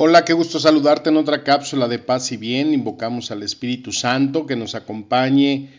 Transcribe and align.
Hola, 0.00 0.24
qué 0.24 0.32
gusto 0.32 0.60
saludarte 0.60 1.10
en 1.10 1.16
otra 1.16 1.42
cápsula 1.42 1.88
de 1.88 1.98
paz 1.98 2.30
y 2.30 2.36
bien. 2.36 2.72
Invocamos 2.72 3.32
al 3.32 3.42
Espíritu 3.42 3.90
Santo 3.90 4.46
que 4.46 4.54
nos 4.54 4.76
acompañe 4.76 5.70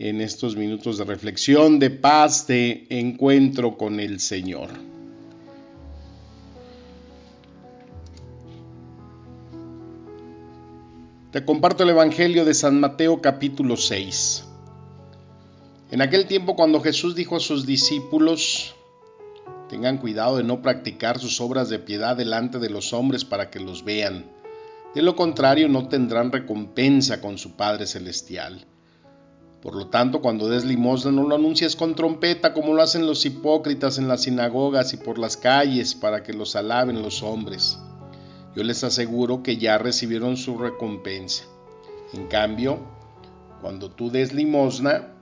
en 0.00 0.20
estos 0.20 0.56
minutos 0.56 0.98
de 0.98 1.04
reflexión, 1.04 1.78
de 1.78 1.90
paz, 1.90 2.48
de 2.48 2.88
encuentro 2.90 3.78
con 3.78 4.00
el 4.00 4.18
Señor. 4.18 4.70
Te 11.30 11.44
comparto 11.44 11.84
el 11.84 11.90
Evangelio 11.90 12.44
de 12.44 12.54
San 12.54 12.80
Mateo 12.80 13.22
capítulo 13.22 13.76
6. 13.76 14.44
En 15.92 16.02
aquel 16.02 16.26
tiempo 16.26 16.56
cuando 16.56 16.80
Jesús 16.80 17.14
dijo 17.14 17.36
a 17.36 17.40
sus 17.40 17.64
discípulos, 17.64 18.74
Tengan 19.72 19.96
cuidado 19.96 20.36
de 20.36 20.44
no 20.44 20.60
practicar 20.60 21.18
sus 21.18 21.40
obras 21.40 21.70
de 21.70 21.78
piedad 21.78 22.14
delante 22.14 22.58
de 22.58 22.68
los 22.68 22.92
hombres 22.92 23.24
para 23.24 23.48
que 23.48 23.58
los 23.58 23.86
vean. 23.86 24.26
De 24.94 25.00
lo 25.00 25.16
contrario 25.16 25.66
no 25.66 25.88
tendrán 25.88 26.30
recompensa 26.30 27.22
con 27.22 27.38
su 27.38 27.56
Padre 27.56 27.86
Celestial. 27.86 28.66
Por 29.62 29.74
lo 29.74 29.86
tanto, 29.86 30.20
cuando 30.20 30.50
des 30.50 30.66
limosna 30.66 31.10
no 31.10 31.26
lo 31.26 31.36
anuncies 31.36 31.74
con 31.74 31.94
trompeta 31.94 32.52
como 32.52 32.74
lo 32.74 32.82
hacen 32.82 33.06
los 33.06 33.24
hipócritas 33.24 33.96
en 33.96 34.08
las 34.08 34.24
sinagogas 34.24 34.92
y 34.92 34.98
por 34.98 35.18
las 35.18 35.38
calles 35.38 35.94
para 35.94 36.22
que 36.22 36.34
los 36.34 36.54
alaben 36.54 37.00
los 37.00 37.22
hombres. 37.22 37.78
Yo 38.54 38.64
les 38.64 38.84
aseguro 38.84 39.42
que 39.42 39.56
ya 39.56 39.78
recibieron 39.78 40.36
su 40.36 40.58
recompensa. 40.58 41.44
En 42.12 42.26
cambio, 42.26 42.78
cuando 43.62 43.90
tú 43.90 44.10
des 44.10 44.34
limosna, 44.34 45.14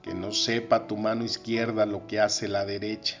que 0.00 0.14
no 0.14 0.32
sepa 0.32 0.86
tu 0.86 0.96
mano 0.96 1.26
izquierda 1.26 1.84
lo 1.84 2.06
que 2.06 2.20
hace 2.20 2.48
la 2.48 2.64
derecha 2.64 3.20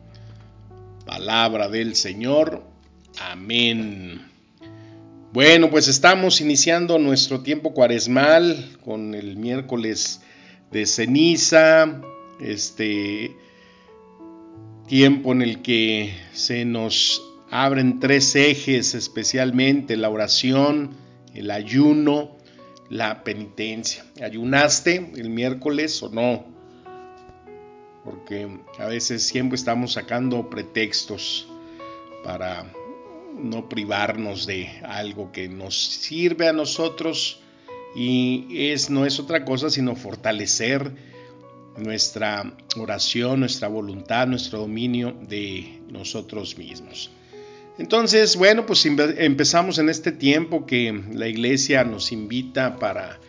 Palabra 1.05 1.67
del 1.67 1.95
Señor. 1.95 2.63
Amén. 3.19 4.21
Bueno, 5.33 5.69
pues 5.69 5.87
estamos 5.87 6.41
iniciando 6.41 6.99
nuestro 6.99 7.41
tiempo 7.41 7.73
cuaresmal 7.73 8.77
con 8.83 9.15
el 9.15 9.37
miércoles 9.37 10.21
de 10.71 10.85
ceniza, 10.85 12.01
este 12.39 13.35
tiempo 14.87 15.31
en 15.31 15.41
el 15.41 15.61
que 15.61 16.13
se 16.33 16.65
nos 16.65 17.21
abren 17.49 17.99
tres 17.99 18.35
ejes, 18.35 18.93
especialmente 18.93 19.97
la 19.97 20.09
oración, 20.09 20.91
el 21.33 21.49
ayuno, 21.49 22.37
la 22.89 23.23
penitencia. 23.23 24.05
¿Ayunaste 24.21 25.11
el 25.15 25.29
miércoles 25.29 26.03
o 26.03 26.09
no? 26.09 26.50
Porque 28.03 28.47
a 28.79 28.85
veces 28.85 29.23
siempre 29.23 29.55
estamos 29.55 29.93
sacando 29.93 30.49
pretextos 30.49 31.47
para 32.23 32.71
no 33.37 33.69
privarnos 33.69 34.45
de 34.45 34.69
algo 34.83 35.31
que 35.31 35.47
nos 35.47 35.75
sirve 35.75 36.47
a 36.47 36.53
nosotros 36.53 37.39
y 37.95 38.69
es 38.69 38.89
no 38.89 39.05
es 39.05 39.19
otra 39.19 39.45
cosa 39.45 39.69
sino 39.69 39.95
fortalecer 39.95 40.91
nuestra 41.77 42.53
oración, 42.77 43.39
nuestra 43.39 43.67
voluntad, 43.67 44.27
nuestro 44.27 44.59
dominio 44.59 45.15
de 45.27 45.79
nosotros 45.89 46.57
mismos. 46.57 47.11
Entonces, 47.77 48.35
bueno, 48.35 48.65
pues 48.65 48.85
empezamos 48.85 49.79
en 49.79 49.89
este 49.89 50.11
tiempo 50.11 50.65
que 50.65 51.01
la 51.13 51.27
iglesia 51.27 51.83
nos 51.83 52.11
invita 52.11 52.77
para 52.77 53.19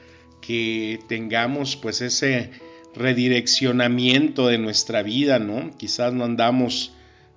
que 0.40 0.98
tengamos 1.08 1.76
pues 1.76 2.00
ese 2.00 2.50
redireccionamiento 2.94 4.48
de 4.48 4.58
nuestra 4.58 5.02
vida, 5.02 5.38
¿no? 5.38 5.70
Quizás 5.76 6.12
no 6.12 6.24
andamos 6.24 6.92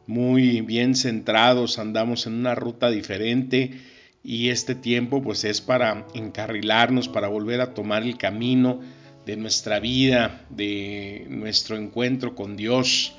muy 0.08 0.62
bien 0.62 0.96
centrados, 0.96 1.80
andamos 1.80 2.28
en 2.28 2.34
una 2.34 2.56
ruta 2.56 2.90
diferente 2.90 3.80
y 4.24 4.50
este 4.50 4.76
tiempo 4.76 5.22
pues 5.22 5.44
es 5.44 5.62
para 5.62 6.06
encarrilarnos, 6.14 7.08
para 7.08 7.28
volver 7.28 7.62
a 7.62 7.74
tomar 7.74 8.04
el 8.04 8.18
camino 8.18 8.82
de 9.26 9.38
nuestra 9.38 9.80
vida, 9.80 10.46
de 10.50 11.26
nuestro 11.30 11.78
encuentro 11.78 12.36
con 12.36 12.56
Dios, 12.56 13.16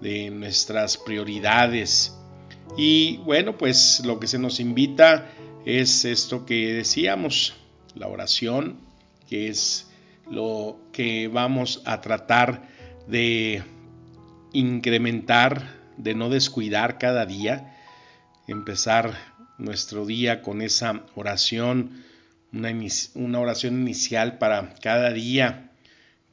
de 0.00 0.30
nuestras 0.30 0.96
prioridades. 0.96 2.16
Y 2.76 3.18
bueno, 3.18 3.58
pues 3.58 4.02
lo 4.04 4.18
que 4.18 4.26
se 4.26 4.38
nos 4.38 4.60
invita 4.60 5.30
es 5.66 6.04
esto 6.04 6.46
que 6.46 6.72
decíamos, 6.72 7.54
la 7.94 8.08
oración, 8.08 8.78
que 9.28 9.48
es 9.48 9.91
lo 10.32 10.78
que 10.92 11.28
vamos 11.28 11.82
a 11.84 12.00
tratar 12.00 12.66
de 13.06 13.62
incrementar, 14.54 15.78
de 15.98 16.14
no 16.14 16.30
descuidar 16.30 16.96
cada 16.96 17.26
día, 17.26 17.76
empezar 18.48 19.14
nuestro 19.58 20.06
día 20.06 20.40
con 20.40 20.62
esa 20.62 21.04
oración, 21.16 22.02
una, 22.50 23.38
oración 23.40 23.82
inicial 23.82 24.38
para 24.38 24.74
cada 24.76 25.12
día 25.12 25.70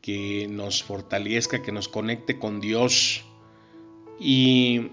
que 0.01 0.47
nos 0.49 0.81
fortalezca, 0.81 1.61
que 1.61 1.73
nos 1.73 1.89
conecte 1.89 2.39
con 2.39 2.61
Dios 2.61 3.25
y 4.17 4.91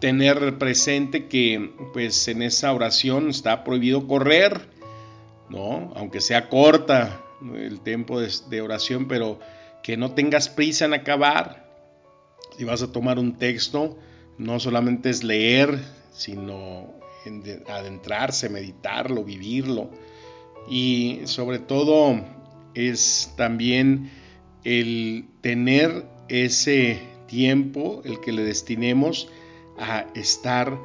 tener 0.00 0.56
presente 0.56 1.26
que 1.28 1.70
pues 1.92 2.28
en 2.28 2.40
esa 2.40 2.72
oración 2.72 3.28
está 3.28 3.62
prohibido 3.62 4.06
correr, 4.06 4.70
¿no? 5.50 5.92
Aunque 5.96 6.22
sea 6.22 6.48
corta, 6.48 7.25
el 7.54 7.80
tiempo 7.80 8.20
de, 8.20 8.60
oración, 8.60 9.08
pero 9.08 9.38
que 9.82 9.96
no 9.96 10.12
tengas 10.12 10.48
prisa 10.48 10.84
en 10.84 10.94
acabar. 10.94 11.66
Si 12.56 12.64
vas 12.64 12.82
a 12.82 12.92
tomar 12.92 13.18
un 13.18 13.36
texto, 13.36 13.98
no 14.38 14.58
solamente 14.60 15.10
es 15.10 15.22
leer, 15.22 15.78
sino 16.12 16.94
adentrarse, 17.68 18.48
meditarlo, 18.48 19.24
vivirlo. 19.24 19.90
Y 20.68 21.20
sobre 21.24 21.58
todo 21.58 22.24
es 22.74 23.32
también 23.36 24.10
el 24.64 25.28
tener 25.40 26.06
ese 26.28 27.00
tiempo, 27.26 28.02
el 28.04 28.20
que 28.20 28.32
le 28.32 28.42
destinemos 28.42 29.28
a 29.78 30.06
estar 30.14 30.78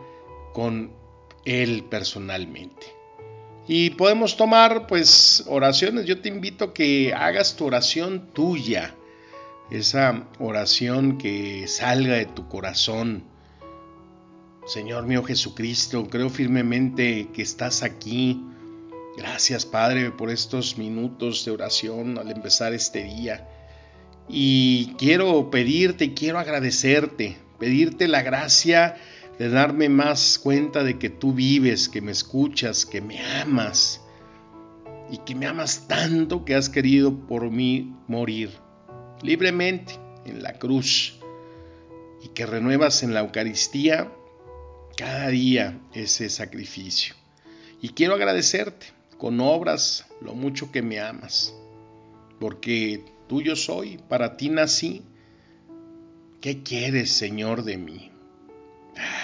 con 0.54 0.92
Él 1.45 1.86
personalmente. 1.89 3.00
Y 3.68 3.92
podemos 3.92 4.38
tomar 4.38 4.88
pues 4.88 5.44
oraciones. 5.48 6.06
Yo 6.06 6.19
te 6.19 6.30
invito 6.30 6.66
a 6.66 6.74
que 6.74 7.13
hagas 7.13 7.56
tu 7.56 7.66
oración 7.66 8.30
tuya. 8.34 8.96
Esa 9.69 10.28
oración 10.40 11.18
que 11.18 11.68
salga 11.68 12.16
de 12.16 12.25
tu 12.25 12.48
corazón. 12.48 13.24
Señor 14.66 15.06
mío 15.06 15.24
Jesucristo, 15.24 16.08
creo 16.10 16.30
firmemente 16.30 17.30
que 17.34 17.42
estás 17.42 17.81
aquí. 17.81 18.42
Gracias 19.18 19.66
Padre 19.66 20.12
por 20.12 20.30
estos 20.30 20.78
minutos 20.78 21.46
de 21.46 21.52
oración 21.52 22.18
al 22.18 22.31
empezar 22.31 22.74
este 22.74 23.04
día. 23.04 23.48
Y 24.28 24.94
quiero 24.98 25.50
pedirte, 25.50 26.14
quiero 26.14 26.40
agradecerte, 26.40 27.38
pedirte 27.60 28.07
la 28.07 28.22
gracia 28.22 28.96
de 29.42 29.50
darme 29.50 29.90
más 29.90 30.38
cuenta 30.38 30.84
de 30.84 31.00
que 31.00 31.10
tú 31.10 31.34
vives, 31.34 31.90
que 31.90 32.00
me 32.00 32.12
escuchas, 32.12 32.86
que 32.86 33.02
me 33.02 33.20
amas 33.42 34.00
y 35.10 35.18
que 35.18 35.34
me 35.34 35.48
amas 35.48 35.88
tanto 35.88 36.46
que 36.46 36.54
has 36.54 36.70
querido 36.70 37.26
por 37.26 37.50
mí 37.50 37.92
morir 38.08 38.52
libremente 39.24 39.96
en 40.26 40.44
la 40.44 40.60
cruz 40.60 41.18
y 42.24 42.28
que 42.28 42.46
renuevas 42.46 43.02
en 43.02 43.16
la 43.16 43.22
Eucaristía 43.22 44.12
cada 44.96 45.30
día 45.30 45.82
ese 45.96 46.30
sacrificio. 46.30 47.16
Y 47.82 47.90
quiero 47.90 48.14
agradecerte 48.14 48.94
con 49.18 49.40
obras 49.40 50.06
lo 50.22 50.36
mucho 50.36 50.72
que 50.72 50.84
me 50.84 51.00
amas, 51.00 51.56
porque 52.40 53.04
tuyo 53.28 53.56
soy, 53.56 53.98
para 54.08 54.38
ti 54.38 54.50
nací. 54.50 55.02
¿Qué 56.42 56.62
quieres, 56.62 57.10
Señor, 57.10 57.64
de 57.64 57.78
mí? 57.78 58.11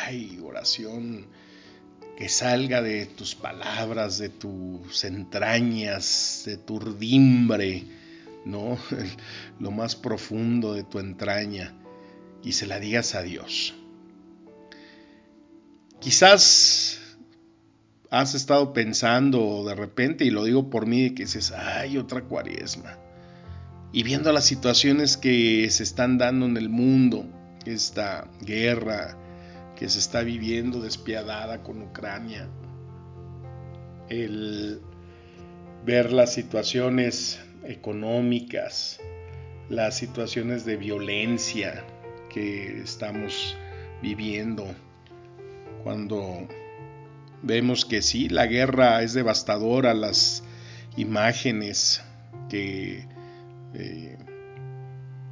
Ay, 0.08 0.40
oración 0.42 1.26
que 2.18 2.30
salga 2.30 2.82
de 2.82 3.08
tus 3.08 3.36
palabras, 3.36 4.18
de 4.18 4.30
tus 4.30 5.04
entrañas, 5.04 6.44
de 6.46 6.56
tu 6.56 6.76
urdimbre, 6.76 7.84
¿no? 8.46 8.78
Lo 9.60 9.72
más 9.72 9.98
profundo 9.98 10.74
de 10.74 10.86
tu 10.86 11.00
entraña 11.00 11.74
y 12.42 12.54
se 12.54 12.68
la 12.68 12.80
digas 12.80 13.16
a 13.16 13.22
Dios. 13.22 13.76
Quizás 16.00 17.02
has 18.10 18.34
estado 18.34 18.72
pensando 18.72 19.66
de 19.68 19.76
repente, 19.76 20.24
y 20.24 20.30
lo 20.30 20.46
digo 20.46 20.70
por 20.70 20.86
mí, 20.86 21.10
que 21.10 21.24
dices, 21.24 21.52
ay, 21.52 21.98
otra 21.98 22.22
cuaresma. 22.22 22.98
Y 23.92 24.04
viendo 24.04 24.32
las 24.32 24.46
situaciones 24.46 25.18
que 25.18 25.70
se 25.70 25.84
están 25.84 26.18
dando 26.18 26.46
en 26.46 26.56
el 26.56 26.70
mundo, 26.70 27.26
esta 27.66 28.30
guerra 28.40 29.18
que 29.78 29.88
se 29.90 30.00
está 30.00 30.22
viviendo 30.22 30.82
despiadada 30.82 31.62
con 31.62 31.82
Ucrania, 31.82 32.50
el 34.10 34.82
ver 35.86 36.12
las 36.12 36.34
situaciones 36.34 37.40
económicas, 37.64 39.00
las 39.70 39.96
situaciones 39.96 40.66
de 40.66 40.78
violencia 40.78 41.84
que 42.30 42.82
estamos 42.82 43.56
viviendo, 44.02 44.66
cuando 45.84 46.48
vemos 47.44 47.86
que 47.86 48.02
sí, 48.02 48.30
la 48.30 48.48
guerra 48.48 49.04
es 49.04 49.14
devastadora, 49.14 49.94
las 49.94 50.44
imágenes 50.96 52.02
que 52.50 53.06
eh, 53.76 54.18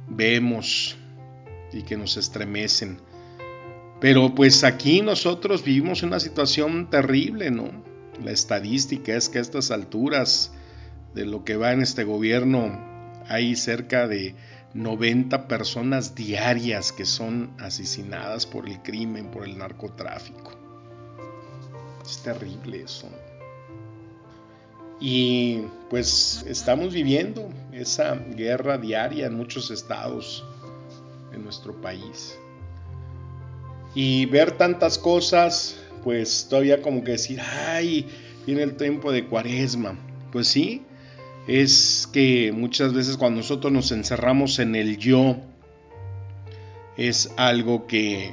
vemos 0.08 0.96
y 1.72 1.82
que 1.82 1.96
nos 1.96 2.16
estremecen. 2.16 3.00
Pero 4.06 4.32
pues 4.36 4.62
aquí 4.62 5.02
nosotros 5.02 5.64
vivimos 5.64 6.04
una 6.04 6.20
situación 6.20 6.90
terrible, 6.90 7.50
¿no? 7.50 7.72
La 8.22 8.30
estadística 8.30 9.16
es 9.16 9.28
que 9.28 9.38
a 9.38 9.40
estas 9.40 9.72
alturas 9.72 10.52
de 11.12 11.26
lo 11.26 11.42
que 11.42 11.56
va 11.56 11.72
en 11.72 11.82
este 11.82 12.04
gobierno 12.04 12.78
hay 13.26 13.56
cerca 13.56 14.06
de 14.06 14.36
90 14.74 15.48
personas 15.48 16.14
diarias 16.14 16.92
que 16.92 17.04
son 17.04 17.50
asesinadas 17.58 18.46
por 18.46 18.68
el 18.68 18.80
crimen, 18.80 19.32
por 19.32 19.42
el 19.42 19.58
narcotráfico. 19.58 20.52
Es 22.08 22.22
terrible 22.22 22.82
eso. 22.82 23.10
Y 25.00 25.62
pues 25.90 26.44
estamos 26.46 26.94
viviendo 26.94 27.52
esa 27.72 28.14
guerra 28.14 28.78
diaria 28.78 29.26
en 29.26 29.34
muchos 29.34 29.72
estados 29.72 30.44
en 31.32 31.42
nuestro 31.42 31.80
país. 31.80 32.38
Y 33.96 34.26
ver 34.26 34.52
tantas 34.52 34.98
cosas, 34.98 35.76
pues 36.04 36.48
todavía 36.50 36.82
como 36.82 37.02
que 37.02 37.12
decir, 37.12 37.40
ay, 37.40 38.06
viene 38.46 38.62
el 38.62 38.76
tiempo 38.76 39.10
de 39.10 39.24
cuaresma. 39.24 39.98
Pues 40.30 40.48
sí, 40.48 40.82
es 41.48 42.06
que 42.12 42.52
muchas 42.52 42.92
veces 42.92 43.16
cuando 43.16 43.38
nosotros 43.38 43.72
nos 43.72 43.92
encerramos 43.92 44.58
en 44.58 44.74
el 44.74 44.98
yo, 44.98 45.38
es 46.98 47.30
algo 47.38 47.86
que 47.86 48.32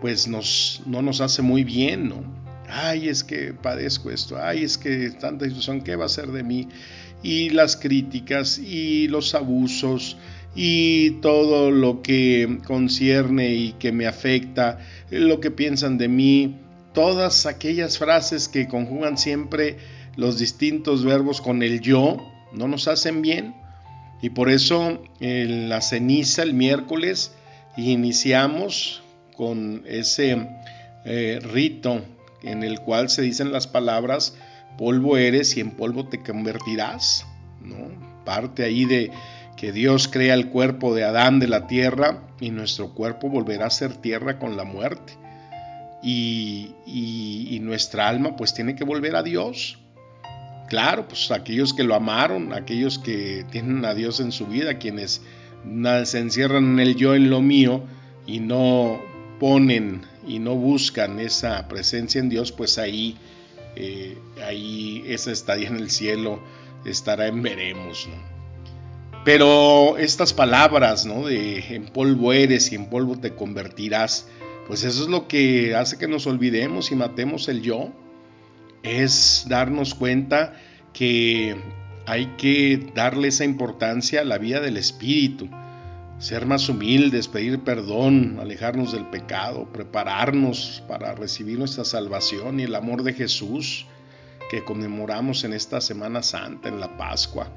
pues 0.00 0.28
nos, 0.28 0.82
no 0.86 1.02
nos 1.02 1.20
hace 1.20 1.42
muy 1.42 1.62
bien, 1.62 2.08
¿no? 2.08 2.24
Ay, 2.66 3.08
es 3.08 3.22
que 3.22 3.52
padezco 3.52 4.10
esto, 4.10 4.38
ay, 4.40 4.64
es 4.64 4.78
que 4.78 5.10
tanta 5.10 5.44
situación, 5.44 5.82
¿qué 5.82 5.94
va 5.94 6.06
a 6.06 6.08
ser 6.08 6.28
de 6.28 6.42
mí? 6.42 6.68
Y 7.22 7.50
las 7.50 7.76
críticas 7.76 8.58
y 8.58 9.08
los 9.08 9.34
abusos 9.34 10.16
y 10.56 11.10
todo 11.20 11.70
lo 11.70 12.00
que 12.00 12.58
concierne 12.66 13.54
y 13.54 13.72
que 13.72 13.92
me 13.92 14.06
afecta, 14.06 14.78
lo 15.10 15.38
que 15.38 15.50
piensan 15.50 15.98
de 15.98 16.08
mí, 16.08 16.56
todas 16.94 17.44
aquellas 17.44 17.98
frases 17.98 18.48
que 18.48 18.66
conjugan 18.66 19.18
siempre 19.18 19.76
los 20.16 20.38
distintos 20.38 21.04
verbos 21.04 21.42
con 21.42 21.62
el 21.62 21.82
yo, 21.82 22.16
no 22.54 22.68
nos 22.68 22.88
hacen 22.88 23.20
bien. 23.20 23.54
Y 24.22 24.30
por 24.30 24.48
eso 24.48 25.02
en 25.20 25.68
la 25.68 25.82
ceniza 25.82 26.42
el 26.42 26.54
miércoles 26.54 27.32
iniciamos 27.76 29.02
con 29.36 29.82
ese 29.86 30.48
eh, 31.04 31.38
rito 31.42 32.02
en 32.42 32.62
el 32.62 32.80
cual 32.80 33.10
se 33.10 33.20
dicen 33.20 33.52
las 33.52 33.66
palabras 33.66 34.34
polvo 34.78 35.18
eres 35.18 35.54
y 35.58 35.60
en 35.60 35.72
polvo 35.72 36.06
te 36.06 36.22
convertirás. 36.22 37.26
¿no? 37.62 37.88
Parte 38.24 38.64
ahí 38.64 38.86
de 38.86 39.10
que 39.56 39.72
Dios 39.72 40.08
crea 40.08 40.34
el 40.34 40.48
cuerpo 40.48 40.94
de 40.94 41.04
Adán 41.04 41.40
de 41.40 41.48
la 41.48 41.66
tierra 41.66 42.22
y 42.40 42.50
nuestro 42.50 42.94
cuerpo 42.94 43.28
volverá 43.28 43.66
a 43.66 43.70
ser 43.70 43.94
tierra 43.94 44.38
con 44.38 44.56
la 44.56 44.64
muerte. 44.64 45.14
Y, 46.02 46.74
y 46.86 47.58
nuestra 47.60 48.06
alma 48.06 48.36
pues 48.36 48.54
tiene 48.54 48.76
que 48.76 48.84
volver 48.84 49.16
a 49.16 49.22
Dios. 49.22 49.78
Claro, 50.68 51.08
pues 51.08 51.30
aquellos 51.30 51.72
que 51.72 51.84
lo 51.84 51.94
amaron, 51.94 52.52
aquellos 52.52 52.98
que 52.98 53.44
tienen 53.50 53.84
a 53.84 53.94
Dios 53.94 54.20
en 54.20 54.32
su 54.32 54.46
vida, 54.46 54.78
quienes 54.78 55.22
se 56.04 56.18
encierran 56.18 56.64
en 56.64 56.80
el 56.80 56.96
yo, 56.96 57.14
en 57.14 57.30
lo 57.30 57.40
mío, 57.40 57.82
y 58.26 58.40
no 58.40 59.00
ponen 59.38 60.02
y 60.26 60.38
no 60.38 60.54
buscan 60.54 61.20
esa 61.20 61.68
presencia 61.68 62.20
en 62.20 62.28
Dios, 62.28 62.52
pues 62.52 62.78
ahí, 62.78 63.16
eh, 63.76 64.18
ahí 64.44 65.04
esa 65.06 65.30
estadía 65.30 65.68
en 65.68 65.76
el 65.76 65.90
cielo 65.90 66.40
estará 66.84 67.28
en 67.28 67.42
veremos, 67.42 68.08
Pero 69.26 69.98
estas 69.98 70.32
palabras, 70.32 71.04
¿no? 71.04 71.26
De 71.26 71.58
en 71.74 71.86
polvo 71.86 72.32
eres 72.32 72.70
y 72.70 72.76
en 72.76 72.88
polvo 72.88 73.18
te 73.18 73.34
convertirás, 73.34 74.28
pues 74.68 74.84
eso 74.84 75.02
es 75.02 75.08
lo 75.08 75.26
que 75.26 75.74
hace 75.74 75.98
que 75.98 76.06
nos 76.06 76.28
olvidemos 76.28 76.92
y 76.92 76.94
matemos 76.94 77.48
el 77.48 77.60
yo, 77.60 77.88
es 78.84 79.44
darnos 79.48 79.96
cuenta 79.96 80.54
que 80.92 81.56
hay 82.06 82.34
que 82.38 82.92
darle 82.94 83.26
esa 83.26 83.44
importancia 83.44 84.20
a 84.20 84.24
la 84.24 84.38
vida 84.38 84.60
del 84.60 84.76
espíritu, 84.76 85.48
ser 86.20 86.46
más 86.46 86.68
humildes, 86.68 87.26
pedir 87.26 87.58
perdón, 87.64 88.38
alejarnos 88.40 88.92
del 88.92 89.06
pecado, 89.06 89.66
prepararnos 89.72 90.84
para 90.86 91.16
recibir 91.16 91.58
nuestra 91.58 91.84
salvación 91.84 92.60
y 92.60 92.62
el 92.62 92.76
amor 92.76 93.02
de 93.02 93.12
Jesús 93.12 93.86
que 94.52 94.62
conmemoramos 94.62 95.42
en 95.42 95.52
esta 95.52 95.80
Semana 95.80 96.22
Santa, 96.22 96.68
en 96.68 96.78
la 96.78 96.96
Pascua. 96.96 97.50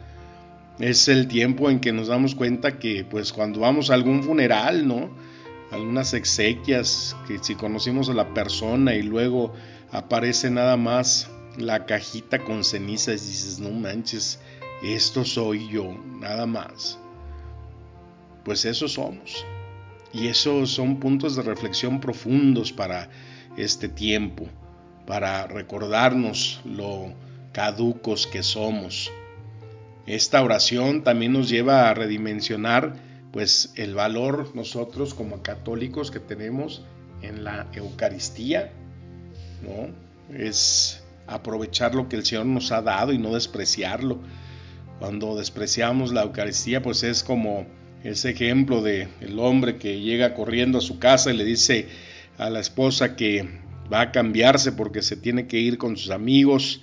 Es 0.80 1.10
el 1.10 1.28
tiempo 1.28 1.70
en 1.70 1.82
que 1.82 1.92
nos 1.92 2.08
damos 2.08 2.36
cuenta 2.36 2.80
que 2.80 3.04
pues 3.04 3.34
cuando 3.34 3.60
vamos 3.60 3.90
a 3.90 3.96
algún 3.96 4.24
funeral, 4.24 4.88
¿no? 4.88 5.10
Algunas 5.72 6.14
exequias, 6.14 7.18
que 7.28 7.38
si 7.40 7.56
conocimos 7.56 8.10
a 8.10 8.14
la 8.14 8.34
persona 8.34 8.96
y 8.96 9.04
luego 9.04 9.54
aparece 9.92 10.50
nada 10.50 10.78
más 10.78 11.30
la 11.58 11.86
cajita 11.86 12.40
con 12.40 12.64
cenizas 12.64 13.26
y 13.26 13.28
dices, 13.28 13.60
no 13.60 13.72
manches, 13.72 14.40
esto 14.82 15.26
soy 15.26 15.68
yo, 15.68 15.94
nada 16.22 16.46
más. 16.46 16.98
Pues 18.46 18.64
eso 18.64 18.88
somos. 18.88 19.46
Y 20.14 20.28
esos 20.28 20.72
son 20.72 21.02
puntos 21.02 21.36
de 21.36 21.42
reflexión 21.42 22.00
profundos 22.00 22.72
para 22.72 23.10
este 23.58 23.90
tiempo, 23.90 24.48
para 25.06 25.46
recordarnos 25.46 26.62
lo 26.64 27.14
caducos 27.52 28.26
que 28.28 28.44
somos. 28.44 29.12
Esta 30.10 30.42
oración 30.42 31.04
también 31.04 31.34
nos 31.34 31.50
lleva 31.50 31.88
a 31.88 31.94
redimensionar 31.94 32.96
pues 33.32 33.72
el 33.76 33.94
valor 33.94 34.56
nosotros 34.56 35.14
como 35.14 35.44
católicos 35.44 36.10
que 36.10 36.20
tenemos 36.20 36.82
en 37.22 37.44
la 37.44 37.68
Eucaristía, 37.74 38.72
¿no? 39.62 39.94
Es 40.36 41.04
aprovechar 41.28 41.94
lo 41.94 42.10
que 42.10 42.16
el 42.16 42.26
Señor 42.26 42.48
nos 42.48 42.72
ha 42.72 42.82
dado 42.82 43.14
y 43.14 43.20
no 43.20 43.36
despreciarlo. 43.36 44.18
Cuando 44.98 45.38
despreciamos 45.38 46.12
la 46.12 46.24
Eucaristía, 46.24 46.82
pues 46.82 47.04
es 47.04 47.24
como 47.24 47.68
ese 48.04 48.32
ejemplo 48.32 48.82
de 48.82 49.10
el 49.22 49.38
hombre 49.38 49.78
que 49.78 50.02
llega 50.02 50.34
corriendo 50.34 50.80
a 50.80 50.82
su 50.82 50.98
casa 50.98 51.32
y 51.32 51.38
le 51.38 51.44
dice 51.44 51.88
a 52.40 52.50
la 52.50 52.62
esposa 52.62 53.16
que 53.16 53.48
va 53.94 54.02
a 54.02 54.12
cambiarse 54.12 54.72
porque 54.72 55.04
se 55.04 55.18
tiene 55.18 55.46
que 55.46 55.60
ir 55.60 55.78
con 55.78 55.98
sus 55.98 56.10
amigos 56.10 56.82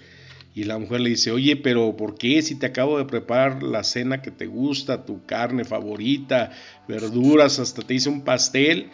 y 0.56 0.64
la 0.64 0.78
mujer 0.78 1.02
le 1.02 1.10
dice, 1.10 1.32
oye, 1.32 1.54
pero 1.54 1.98
¿por 1.98 2.16
qué 2.16 2.40
si 2.40 2.54
te 2.54 2.64
acabo 2.64 2.96
de 2.96 3.04
preparar 3.04 3.62
la 3.62 3.84
cena 3.84 4.22
que 4.22 4.30
te 4.30 4.46
gusta, 4.46 5.04
tu 5.04 5.22
carne 5.26 5.66
favorita, 5.66 6.50
verduras, 6.88 7.58
hasta 7.58 7.82
te 7.82 7.92
hice 7.92 8.08
un 8.08 8.22
pastel? 8.22 8.88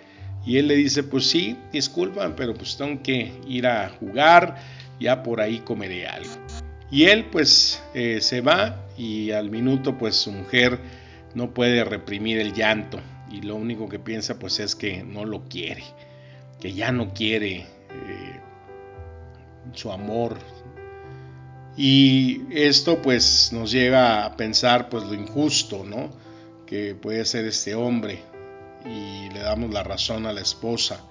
Y 0.45 0.57
él 0.57 0.66
le 0.66 0.75
dice, 0.75 1.04
pues 1.04 1.28
sí, 1.28 1.57
disculpan, 1.73 2.35
pero 2.35 2.52
pues 2.52 2.76
tengo 2.76 3.00
que 3.00 3.31
ir 3.47 3.69
a 3.69 3.90
jugar, 3.90 4.57
ya 4.99 5.23
por 5.23 5.40
ahí 5.40 5.61
comeré 5.61 6.09
algo. 6.09 6.33
Y 6.90 7.04
él 7.04 7.26
pues 7.31 7.81
eh, 7.95 8.19
se 8.21 8.40
va 8.40 8.85
y 8.99 9.31
al 9.31 9.49
minuto 9.49 9.97
pues 9.97 10.16
su 10.16 10.33
mujer 10.33 10.81
no 11.37 11.54
puede 11.54 11.85
reprimir 11.85 12.40
el 12.40 12.54
llanto 12.54 12.99
y 13.31 13.40
lo 13.40 13.54
único 13.54 13.88
que 13.88 14.00
piensa 14.00 14.37
pues 14.37 14.59
es 14.59 14.75
que 14.75 15.04
no 15.04 15.25
lo 15.25 15.45
quiere, 15.49 15.85
que 16.61 16.73
ya 16.73 16.90
no 16.90 17.14
quiere 17.14 17.59
eh, 17.61 18.40
su 19.75 19.92
amor, 19.92 20.38
Y 21.76 22.42
esto 22.50 23.00
pues 23.00 23.50
nos 23.52 23.70
lleva 23.70 24.24
a 24.24 24.36
pensar 24.36 24.88
pues 24.88 25.04
lo 25.04 25.14
injusto, 25.14 25.84
¿no? 25.84 26.10
Que 26.66 26.94
puede 26.94 27.24
ser 27.24 27.46
este 27.46 27.74
hombre 27.74 28.22
y 28.84 29.30
le 29.30 29.40
damos 29.40 29.72
la 29.72 29.82
razón 29.82 30.26
a 30.26 30.32
la 30.32 30.40
esposa. 30.40 31.02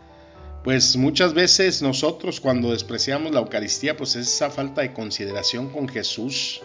Pues 0.63 0.95
muchas 0.95 1.33
veces 1.33 1.81
nosotros 1.81 2.39
cuando 2.39 2.71
despreciamos 2.71 3.31
la 3.31 3.39
Eucaristía 3.39 3.97
pues 3.97 4.15
es 4.15 4.27
esa 4.27 4.51
falta 4.51 4.81
de 4.81 4.93
consideración 4.93 5.69
con 5.69 5.87
Jesús, 5.87 6.61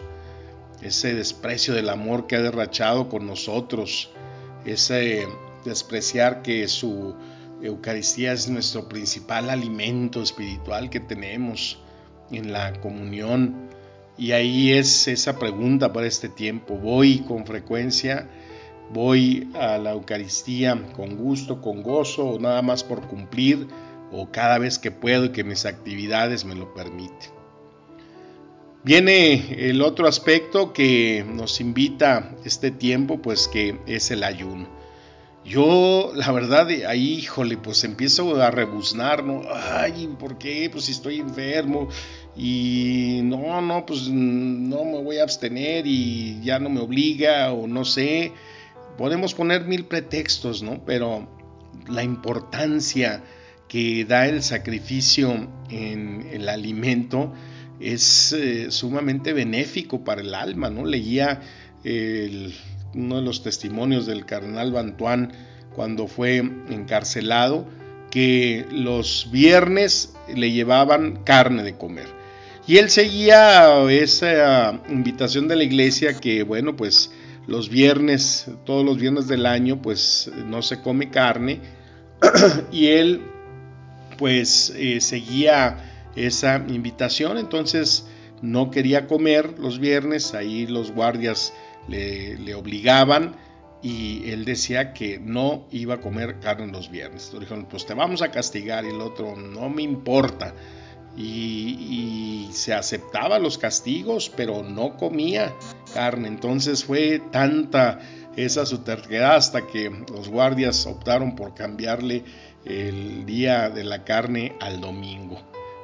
ese 0.83 1.15
desprecio 1.15 1.73
del 1.73 1.89
amor 1.89 2.27
que 2.27 2.35
ha 2.35 2.41
derrachado 2.41 3.09
con 3.09 3.25
nosotros, 3.25 4.11
ese 4.65 5.27
despreciar 5.65 6.43
que 6.43 6.67
su 6.67 7.15
Eucaristía 7.63 8.33
es 8.33 8.47
nuestro 8.47 8.87
principal 8.87 9.49
alimento 9.49 10.21
espiritual 10.21 10.91
que 10.91 10.99
tenemos 10.99 11.79
en 12.31 12.53
la 12.53 12.79
comunión. 12.79 13.66
Y 14.17 14.31
ahí 14.31 14.73
es 14.73 15.07
esa 15.07 15.37
pregunta 15.37 15.93
para 15.93 16.07
este 16.07 16.27
tiempo. 16.27 16.75
¿Voy 16.75 17.19
con 17.19 17.45
frecuencia? 17.45 18.27
¿Voy 18.91 19.49
a 19.53 19.77
la 19.77 19.91
Eucaristía 19.91 20.81
con 20.95 21.17
gusto, 21.17 21.61
con 21.61 21.83
gozo 21.83 22.25
o 22.25 22.39
nada 22.39 22.61
más 22.61 22.83
por 22.83 23.07
cumplir 23.07 23.67
o 24.11 24.31
cada 24.31 24.57
vez 24.57 24.79
que 24.79 24.91
puedo 24.91 25.25
y 25.25 25.29
que 25.29 25.43
mis 25.43 25.65
actividades 25.65 26.45
me 26.45 26.55
lo 26.55 26.73
permiten? 26.73 27.37
Viene 28.83 29.69
el 29.69 29.81
otro 29.81 30.07
aspecto 30.07 30.71
que 30.71 31.25
nos 31.27 31.59
invita 31.59 32.35
este 32.45 32.71
tiempo, 32.71 33.21
pues 33.21 33.47
que 33.47 33.79
es 33.85 34.11
el 34.11 34.23
ayuno. 34.23 34.67
Yo, 35.43 36.11
la 36.15 36.31
verdad, 36.31 36.67
ahí, 36.87 37.13
híjole, 37.15 37.57
pues 37.57 37.83
empiezo 37.83 38.41
a 38.41 38.51
rebuznar, 38.51 39.23
¿no? 39.23 39.43
Ay, 39.53 40.09
¿por 40.19 40.37
qué? 40.37 40.69
Pues 40.71 40.85
si 40.85 40.91
estoy 40.91 41.19
enfermo 41.19 41.89
y 42.37 43.21
no, 43.23 43.61
no, 43.61 43.85
pues 43.85 44.09
no 44.09 44.85
me 44.85 45.01
voy 45.01 45.17
a 45.17 45.23
abstener 45.23 45.87
y 45.87 46.39
ya 46.43 46.59
no 46.59 46.69
me 46.69 46.79
obliga 46.79 47.51
o 47.51 47.67
no 47.67 47.83
sé. 47.83 48.31
Podemos 48.97 49.33
poner 49.33 49.65
mil 49.65 49.85
pretextos, 49.85 50.61
¿no? 50.61 50.83
Pero 50.85 51.27
la 51.87 52.03
importancia 52.03 53.23
que 53.67 54.05
da 54.05 54.27
el 54.27 54.43
sacrificio 54.43 55.47
en 55.69 56.29
el 56.31 56.47
alimento 56.47 57.33
es 57.79 58.33
eh, 58.33 58.71
sumamente 58.71 59.33
benéfico 59.33 60.03
para 60.03 60.21
el 60.21 60.33
alma, 60.35 60.69
¿no? 60.69 60.85
Leía 60.85 61.41
uno 62.93 63.15
de 63.15 63.21
los 63.21 63.43
testimonios 63.43 64.05
del 64.05 64.25
cardenal 64.25 64.71
Bantuán 64.71 65.31
cuando 65.73 66.07
fue 66.07 66.37
encarcelado, 66.37 67.67
que 68.11 68.65
los 68.71 69.29
viernes 69.31 70.15
le 70.33 70.51
llevaban 70.51 71.23
carne 71.23 71.63
de 71.63 71.75
comer. 71.77 72.17
Y 72.67 72.77
él 72.77 72.89
seguía 72.89 73.81
esa 73.89 74.81
invitación 74.89 75.47
de 75.47 75.55
la 75.55 75.63
iglesia 75.63 76.13
que, 76.19 76.43
bueno, 76.43 76.75
pues 76.75 77.11
los 77.47 77.69
viernes, 77.69 78.47
todos 78.65 78.85
los 78.85 78.97
viernes 78.97 79.27
del 79.27 79.45
año, 79.45 79.81
pues 79.81 80.29
no 80.45 80.61
se 80.61 80.81
come 80.81 81.09
carne. 81.09 81.61
y 82.71 82.87
él, 82.87 83.21
pues, 84.17 84.73
eh, 84.75 84.99
seguía 84.99 86.11
esa 86.17 86.57
invitación, 86.67 87.37
entonces 87.37 88.05
no 88.41 88.69
quería 88.69 89.07
comer 89.07 89.57
los 89.59 89.79
viernes, 89.79 90.33
ahí 90.33 90.67
los 90.67 90.91
guardias 90.91 91.53
le, 91.87 92.53
obligaban 92.53 93.35
y 93.81 94.29
él 94.29 94.43
decía 94.43 94.93
que 94.93 95.19
no 95.19 95.67
iba 95.71 95.95
a 95.95 96.01
comer 96.01 96.39
carne 96.39 96.67
los 96.67 96.89
viernes. 96.89 97.25
Entonces 97.25 97.49
dijeron, 97.49 97.67
pues 97.69 97.85
te 97.85 97.93
vamos 97.93 98.21
a 98.21 98.29
castigar 98.29 98.83
y 98.85 98.89
el 98.89 98.99
otro, 98.99 99.35
no 99.35 99.69
me 99.69 99.83
importa. 99.83 100.53
Y, 101.17 102.49
se 102.51 102.73
aceptaba 102.73 103.37
los 103.37 103.57
castigos, 103.57 104.31
pero 104.35 104.63
no 104.63 104.97
comía 104.97 105.53
carne. 105.93 106.27
Entonces 106.27 106.83
fue 106.83 107.21
tanta 107.31 107.99
esa 108.35 108.65
su 108.65 108.79
terquedad 108.79 109.35
hasta 109.35 109.67
que 109.67 109.91
los 110.11 110.29
guardias 110.29 110.85
optaron 110.87 111.35
por 111.35 111.53
cambiarle 111.53 112.23
el 112.65 113.25
día 113.25 113.69
de 113.69 113.83
la 113.83 114.03
carne 114.03 114.55
al 114.59 114.81
domingo. 114.81 115.39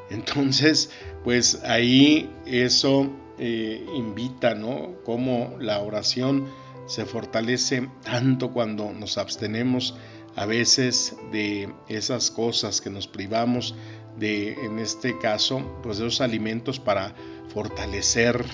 Entonces, 0.09 0.89
pues 1.23 1.61
ahí 1.63 2.29
eso 2.45 3.11
eh, 3.37 3.85
invita, 3.95 4.55
¿no? 4.55 4.95
Cómo 5.03 5.55
la 5.59 5.79
oración 5.79 6.47
se 6.85 7.05
fortalece 7.05 7.89
tanto 8.03 8.51
cuando 8.51 8.91
nos 8.91 9.17
abstenemos 9.17 9.95
a 10.35 10.45
veces 10.45 11.15
de 11.31 11.73
esas 11.87 12.31
cosas 12.31 12.81
que 12.81 12.89
nos 12.89 13.07
privamos 13.07 13.75
de, 14.17 14.53
en 14.65 14.79
este 14.79 15.17
caso, 15.17 15.79
pues 15.83 15.97
de 15.97 16.07
esos 16.07 16.21
alimentos 16.21 16.79
para 16.79 17.13
fortalecer 17.49 18.45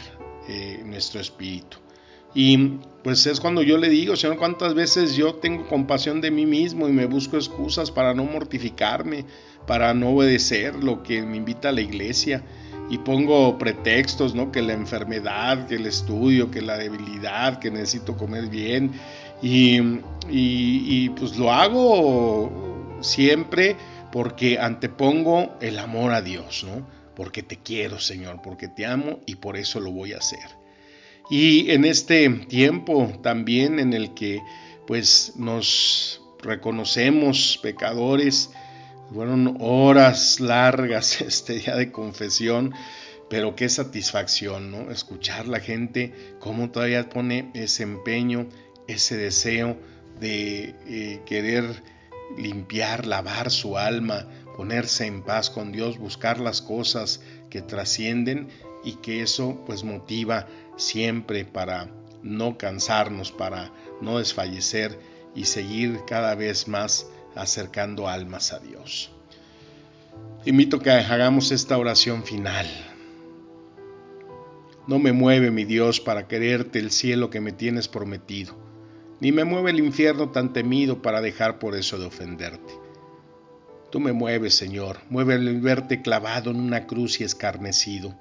eh, 0.47 0.81
nuestro 0.85 1.19
espíritu. 1.19 1.77
Y 2.33 2.79
pues 3.03 3.25
es 3.25 3.39
cuando 3.39 3.63
yo 3.63 3.77
le 3.77 3.89
digo, 3.89 4.15
Señor, 4.15 4.37
cuántas 4.37 4.73
veces 4.73 5.15
yo 5.15 5.35
tengo 5.35 5.67
compasión 5.67 6.21
de 6.21 6.31
mí 6.31 6.45
mismo 6.45 6.87
y 6.87 6.91
me 6.91 7.05
busco 7.05 7.37
excusas 7.37 7.91
para 7.91 8.13
no 8.13 8.25
mortificarme, 8.25 9.25
para 9.65 9.93
no 9.93 10.09
obedecer 10.09 10.83
lo 10.83 11.01
que 11.01 11.21
me 11.21 11.37
invita 11.37 11.69
a 11.69 11.71
la 11.71 11.81
iglesia 11.81 12.43
y 12.89 12.97
pongo 12.97 13.57
pretextos, 13.57 14.33
¿no? 14.33 14.51
Que 14.51 14.61
la 14.61 14.73
enfermedad, 14.73 15.67
que 15.67 15.75
el 15.75 15.85
estudio, 15.85 16.49
que 16.49 16.61
la 16.61 16.77
debilidad, 16.77 17.59
que 17.59 17.69
necesito 17.69 18.17
comer 18.17 18.47
bien. 18.47 18.91
Y, 19.41 21.09
pues 21.09 21.37
lo 21.37 21.51
hago 21.51 22.97
siempre 23.01 23.75
porque 24.11 24.59
antepongo 24.59 25.57
el 25.61 25.79
amor 25.79 26.13
a 26.13 26.21
Dios, 26.21 26.63
¿no? 26.63 26.87
Porque 27.15 27.43
te 27.43 27.57
quiero, 27.57 27.99
Señor, 27.99 28.41
porque 28.41 28.67
te 28.67 28.85
amo 28.85 29.19
y 29.25 29.35
por 29.35 29.57
eso 29.57 29.79
lo 29.79 29.91
voy 29.91 30.13
a 30.13 30.17
hacer. 30.17 30.57
Y 31.29 31.71
en 31.71 31.85
este 31.85 32.27
tiempo 32.29 33.19
también 33.21 33.79
en 33.79 33.93
el 33.93 34.13
que 34.13 34.41
pues 34.87 35.33
nos 35.35 36.21
reconocemos 36.41 37.59
pecadores, 37.61 38.49
fueron 39.13 39.57
horas 39.59 40.39
largas 40.39 41.21
este 41.21 41.59
de 41.59 41.91
confesión, 41.91 42.73
pero 43.29 43.55
qué 43.55 43.69
satisfacción, 43.69 44.71
¿no? 44.71 44.91
Escuchar 44.91 45.47
la 45.47 45.59
gente 45.59 46.13
cómo 46.39 46.71
todavía 46.71 47.09
pone 47.09 47.51
ese 47.53 47.83
empeño, 47.83 48.47
ese 48.87 49.17
deseo 49.17 49.77
de 50.19 50.75
eh, 50.87 51.21
querer 51.27 51.83
limpiar, 52.37 53.05
lavar 53.05 53.51
su 53.51 53.77
alma, 53.77 54.27
ponerse 54.55 55.05
en 55.05 55.23
paz 55.23 55.49
con 55.49 55.71
Dios, 55.71 55.97
buscar 55.97 56.39
las 56.39 56.61
cosas 56.61 57.21
que 57.49 57.61
trascienden 57.61 58.49
y 58.83 58.93
que 58.95 59.21
eso 59.21 59.61
pues 59.65 59.83
motiva 59.83 60.47
siempre 60.77 61.45
para 61.45 61.89
no 62.23 62.57
cansarnos, 62.57 63.31
para 63.31 63.71
no 64.01 64.19
desfallecer 64.19 64.99
y 65.35 65.45
seguir 65.45 66.01
cada 66.07 66.35
vez 66.35 66.67
más 66.67 67.07
acercando 67.35 68.07
almas 68.07 68.53
a 68.53 68.59
Dios. 68.59 69.11
Invito 70.45 70.79
que 70.79 70.91
hagamos 70.91 71.51
esta 71.51 71.77
oración 71.77 72.23
final. 72.23 72.67
No 74.87 74.97
me 74.97 75.11
mueve, 75.11 75.51
mi 75.51 75.65
Dios, 75.65 75.99
para 75.99 76.27
quererte 76.27 76.79
el 76.79 76.91
cielo 76.91 77.29
que 77.29 77.41
me 77.41 77.51
tienes 77.51 77.87
prometido, 77.87 78.57
ni 79.19 79.31
me 79.31 79.43
mueve 79.43 79.71
el 79.71 79.79
infierno 79.79 80.29
tan 80.29 80.53
temido 80.53 81.01
para 81.01 81.21
dejar 81.21 81.59
por 81.59 81.75
eso 81.75 81.97
de 81.97 82.05
ofenderte. 82.05 82.73
Tú 83.91 83.99
me 83.99 84.13
mueves, 84.13 84.53
Señor, 84.53 84.99
muéveme 85.09 85.53
verte 85.59 86.01
clavado 86.01 86.51
en 86.51 86.59
una 86.59 86.85
cruz 86.85 87.19
y 87.19 87.23
escarnecido. 87.23 88.13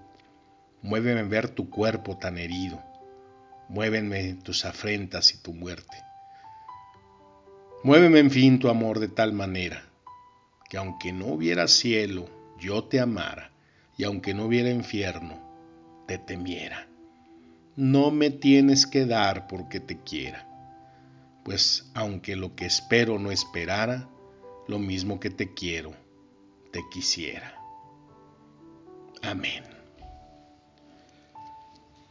Muéveme 0.83 1.25
ver 1.25 1.49
tu 1.49 1.69
cuerpo 1.69 2.17
tan 2.17 2.39
herido. 2.39 2.83
Muévenme 3.69 4.35
tus 4.43 4.65
afrentas 4.65 5.35
y 5.35 5.43
tu 5.43 5.53
muerte. 5.53 5.97
Muéveme 7.85 8.19
en 8.19 8.31
fin 8.31 8.59
tu 8.59 8.69
amor 8.69 8.99
de 8.99 9.09
tal 9.09 9.33
manera 9.33 9.89
que 10.69 10.77
aunque 10.77 11.13
no 11.13 11.27
hubiera 11.27 11.67
cielo, 11.67 12.29
yo 12.59 12.85
te 12.85 13.01
amara, 13.01 13.51
y 13.97 14.05
aunque 14.05 14.35
no 14.35 14.45
hubiera 14.45 14.71
infierno, 14.71 15.41
te 16.07 16.19
temiera. 16.19 16.87
No 17.77 18.11
me 18.11 18.31
tienes 18.31 18.87
que 18.87 19.07
dar 19.07 19.47
porque 19.47 19.81
te 19.81 19.99
quiera, 19.99 20.47
pues 21.49 21.87
aunque 21.95 22.37
lo 22.37 22.55
que 22.55 22.67
espero 22.67 23.19
no 23.19 23.31
esperara, 23.31 24.07
lo 24.67 24.79
mismo 24.79 25.19
que 25.19 25.31
te 25.31 25.55
quiero, 25.55 25.95
te 26.73 26.83
quisiera. 26.91 27.59
Amén. 29.23 29.65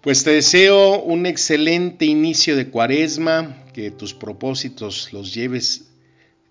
Pues 0.02 0.24
te 0.24 0.32
deseo 0.32 1.04
un 1.04 1.28
excelente 1.28 2.06
inicio 2.06 2.56
de 2.56 2.72
cuaresma, 2.72 3.64
que 3.74 3.92
tus 3.92 4.16
propósitos 4.16 5.14
los 5.14 5.36
lleves 5.36 5.92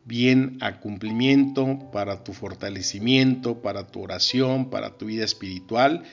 bien 0.04 0.56
a 0.60 0.78
cumplimiento 0.78 1.90
para 1.90 2.22
tu 2.22 2.34
fortalecimiento, 2.34 3.62
para 3.62 3.88
tu 3.88 4.00
oración, 4.00 4.70
para 4.70 4.96
tu 4.96 5.06
vida 5.06 5.24
espiritual 5.24 6.04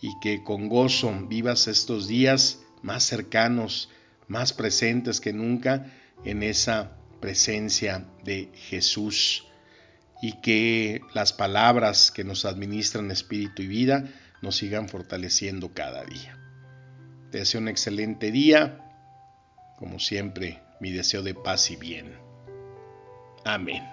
y 0.00 0.10
que 0.22 0.44
con 0.44 0.68
gozo 0.68 1.12
vivas 1.28 1.66
estos 1.66 2.06
días 2.06 2.60
más 2.82 3.02
cercanos, 3.02 3.88
más 4.28 4.52
presentes 4.52 5.20
que 5.20 5.32
nunca 5.32 5.92
en 6.24 6.42
esa 6.42 6.96
presencia 7.20 8.06
de 8.24 8.50
Jesús 8.54 9.46
y 10.22 10.40
que 10.40 11.00
las 11.14 11.32
palabras 11.32 12.10
que 12.10 12.24
nos 12.24 12.44
administran 12.44 13.10
espíritu 13.10 13.62
y 13.62 13.66
vida 13.66 14.04
nos 14.42 14.56
sigan 14.56 14.88
fortaleciendo 14.88 15.72
cada 15.72 16.04
día. 16.04 16.38
Te 17.30 17.38
deseo 17.38 17.60
un 17.60 17.68
excelente 17.68 18.30
día, 18.30 18.78
como 19.78 19.98
siempre, 19.98 20.60
mi 20.80 20.90
deseo 20.90 21.22
de 21.22 21.34
paz 21.34 21.70
y 21.70 21.76
bien. 21.76 22.14
Amén. 23.44 23.84